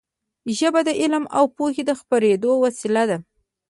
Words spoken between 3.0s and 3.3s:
ده.